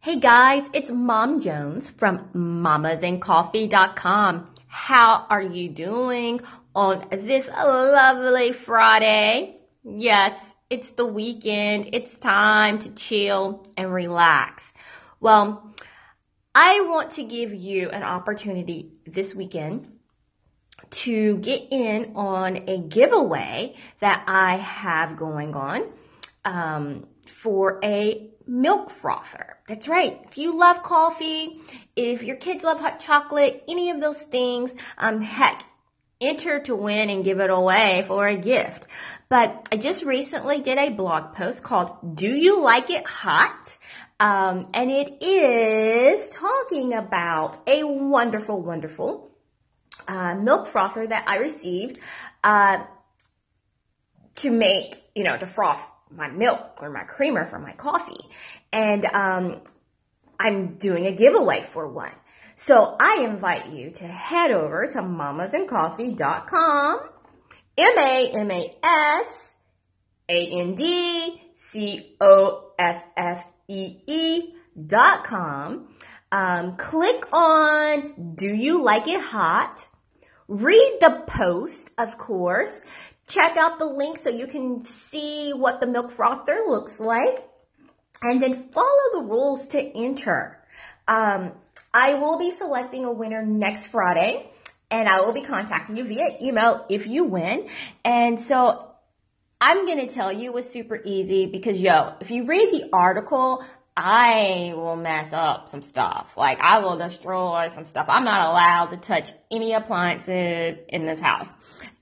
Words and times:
Hey 0.00 0.20
guys, 0.20 0.62
it's 0.72 0.92
Mom 0.92 1.40
Jones 1.40 1.88
from 1.88 2.28
mamasandcoffee.com. 2.32 4.46
How 4.68 5.26
are 5.28 5.42
you 5.42 5.68
doing 5.68 6.40
on 6.72 7.04
this 7.10 7.48
lovely 7.48 8.52
Friday? 8.52 9.56
Yes, 9.82 10.40
it's 10.70 10.90
the 10.90 11.04
weekend. 11.04 11.88
It's 11.92 12.14
time 12.14 12.78
to 12.78 12.90
chill 12.90 13.66
and 13.76 13.92
relax. 13.92 14.72
Well, 15.18 15.74
I 16.54 16.80
want 16.82 17.10
to 17.12 17.22
give 17.24 17.52
you 17.52 17.90
an 17.90 18.04
opportunity 18.04 18.92
this 19.04 19.34
weekend 19.34 19.98
to 20.90 21.38
get 21.38 21.66
in 21.72 22.12
on 22.14 22.58
a 22.68 22.78
giveaway 22.78 23.74
that 23.98 24.22
I 24.28 24.58
have 24.58 25.16
going 25.16 25.56
on 25.56 25.88
um, 26.44 27.08
for 27.28 27.78
a 27.84 28.30
milk 28.46 28.90
frother. 28.90 29.58
That's 29.68 29.88
right. 29.88 30.18
If 30.30 30.38
you 30.38 30.58
love 30.58 30.82
coffee, 30.82 31.60
if 31.94 32.22
your 32.22 32.36
kids 32.36 32.64
love 32.64 32.80
hot 32.80 33.00
chocolate, 33.00 33.64
any 33.68 33.90
of 33.90 34.00
those 34.00 34.16
things, 34.16 34.72
um, 34.96 35.20
heck, 35.20 35.64
enter 36.20 36.60
to 36.60 36.74
win 36.74 37.10
and 37.10 37.24
give 37.24 37.40
it 37.40 37.50
away 37.50 38.04
for 38.06 38.26
a 38.26 38.36
gift. 38.36 38.86
But 39.28 39.68
I 39.70 39.76
just 39.76 40.04
recently 40.04 40.60
did 40.60 40.78
a 40.78 40.88
blog 40.88 41.34
post 41.34 41.62
called 41.62 42.16
Do 42.16 42.28
You 42.28 42.62
Like 42.62 42.90
It 42.90 43.06
Hot? 43.06 43.76
Um, 44.18 44.68
and 44.74 44.90
it 44.90 45.22
is 45.22 46.28
talking 46.30 46.94
about 46.94 47.62
a 47.66 47.84
wonderful, 47.84 48.60
wonderful 48.60 49.30
uh, 50.08 50.34
milk 50.34 50.68
frother 50.68 51.06
that 51.06 51.24
I 51.28 51.36
received 51.36 52.00
uh, 52.42 52.78
to 54.36 54.50
make, 54.50 55.02
you 55.14 55.24
know, 55.24 55.36
to 55.36 55.46
froth 55.46 55.80
my 56.10 56.28
milk 56.28 56.78
or 56.80 56.90
my 56.90 57.04
creamer 57.04 57.46
for 57.46 57.58
my 57.58 57.72
coffee. 57.72 58.28
And 58.72 59.04
um, 59.06 59.62
I'm 60.38 60.76
doing 60.76 61.06
a 61.06 61.12
giveaway 61.12 61.66
for 61.72 61.88
one. 61.88 62.12
So 62.56 62.94
I 62.98 63.22
invite 63.24 63.72
you 63.72 63.90
to 63.92 64.06
head 64.06 64.50
over 64.50 64.86
to 64.86 64.98
mamasandcoffee.com, 64.98 67.00
M-A-M-A-S, 67.76 69.54
A-N-D-C-O-F-F-E-E 70.28 71.38
dot 74.86 75.24
com. 75.24 75.88
Um, 76.30 76.76
click 76.76 77.24
on 77.32 78.34
Do 78.34 78.54
You 78.54 78.82
Like 78.82 79.08
It 79.08 79.20
Hot? 79.20 79.86
Read 80.46 80.98
the 81.00 81.22
post, 81.26 81.90
of 81.96 82.18
course. 82.18 82.82
Check 83.28 83.56
out 83.56 83.78
the 83.78 83.86
link 83.86 84.18
so 84.22 84.30
you 84.30 84.46
can 84.46 84.84
see 84.84 85.52
what 85.52 85.80
the 85.80 85.86
milk 85.86 86.10
frother 86.10 86.64
looks 86.66 86.98
like. 86.98 87.46
And 88.22 88.42
then 88.42 88.70
follow 88.72 89.12
the 89.12 89.20
rules 89.20 89.66
to 89.68 89.78
enter. 89.78 90.58
Um, 91.06 91.52
I 91.94 92.14
will 92.14 92.38
be 92.38 92.50
selecting 92.50 93.04
a 93.04 93.12
winner 93.12 93.44
next 93.44 93.86
Friday 93.86 94.50
and 94.90 95.08
I 95.08 95.20
will 95.20 95.32
be 95.32 95.42
contacting 95.42 95.96
you 95.96 96.04
via 96.04 96.36
email 96.42 96.84
if 96.88 97.06
you 97.06 97.24
win. 97.24 97.68
And 98.04 98.40
so 98.40 98.88
I'm 99.60 99.86
going 99.86 100.06
to 100.06 100.12
tell 100.12 100.32
you 100.32 100.50
it 100.50 100.54
was 100.54 100.70
super 100.70 101.00
easy 101.04 101.46
because 101.46 101.78
yo, 101.78 102.14
if 102.20 102.30
you 102.30 102.44
read 102.44 102.70
the 102.72 102.88
article, 102.92 103.64
I 104.00 104.74
will 104.76 104.94
mess 104.94 105.32
up 105.32 105.70
some 105.70 105.82
stuff. 105.82 106.34
Like 106.36 106.60
I 106.60 106.78
will 106.78 106.96
destroy 106.96 107.68
some 107.74 107.84
stuff. 107.84 108.06
I'm 108.08 108.22
not 108.22 108.50
allowed 108.50 108.86
to 108.92 108.96
touch 108.96 109.32
any 109.50 109.72
appliances 109.72 110.78
in 110.88 111.04
this 111.04 111.18
house. 111.18 111.48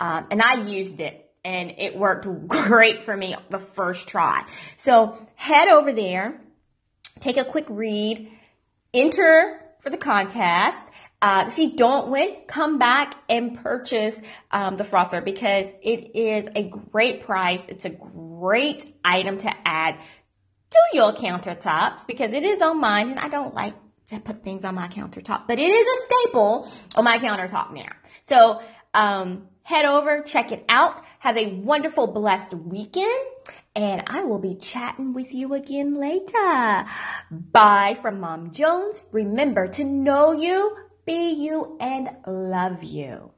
Um, 0.00 0.26
and 0.32 0.42
I 0.42 0.64
used 0.64 1.00
it 1.00 1.30
and 1.44 1.72
it 1.78 1.96
worked 1.96 2.26
great 2.48 3.04
for 3.04 3.16
me 3.16 3.36
the 3.48 3.60
first 3.60 4.08
try. 4.08 4.44
So 4.76 5.24
head 5.36 5.68
over 5.68 5.92
there, 5.92 6.40
take 7.20 7.36
a 7.36 7.44
quick 7.44 7.66
read, 7.68 8.28
enter 8.92 9.60
for 9.80 9.90
the 9.90 9.96
contest. 9.96 10.84
Uh, 11.22 11.44
if 11.46 11.58
you 11.58 11.76
don't 11.76 12.10
win, 12.10 12.38
come 12.48 12.78
back 12.80 13.14
and 13.28 13.56
purchase 13.62 14.20
um, 14.50 14.76
the 14.76 14.84
frother 14.84 15.20
because 15.20 15.66
it 15.80 16.16
is 16.16 16.48
a 16.56 16.68
great 16.90 17.24
price. 17.24 17.60
It's 17.68 17.84
a 17.84 17.90
great 17.90 18.96
item 19.04 19.38
to 19.38 19.54
add 19.64 20.00
to 20.74 20.96
your 20.96 21.12
countertops 21.12 22.06
because 22.06 22.32
it 22.32 22.42
is 22.42 22.60
on 22.60 22.80
mine 22.80 23.10
and 23.10 23.18
I 23.18 23.28
don't 23.28 23.54
like 23.54 23.74
to 24.08 24.20
put 24.20 24.42
things 24.44 24.64
on 24.64 24.74
my 24.74 24.88
countertop, 24.88 25.46
but 25.46 25.58
it 25.58 25.70
is 25.70 25.86
a 25.86 26.04
staple 26.04 26.70
on 26.96 27.04
my 27.04 27.18
countertop 27.18 27.72
now. 27.72 27.92
So, 28.28 28.60
um, 28.92 29.48
head 29.62 29.86
over, 29.86 30.22
check 30.22 30.52
it 30.52 30.64
out. 30.68 31.02
Have 31.20 31.36
a 31.36 31.46
wonderful, 31.46 32.06
blessed 32.06 32.54
weekend. 32.54 33.08
And 33.74 34.02
I 34.06 34.22
will 34.22 34.38
be 34.38 34.54
chatting 34.54 35.14
with 35.14 35.34
you 35.34 35.54
again 35.54 35.94
later. 35.94 36.86
Bye 37.30 37.98
from 38.00 38.20
Mom 38.20 38.52
Jones. 38.52 39.02
Remember 39.10 39.66
to 39.68 39.84
know 39.84 40.32
you, 40.32 40.76
be 41.06 41.32
you, 41.32 41.76
and 41.80 42.08
love 42.26 42.84
you. 42.84 43.32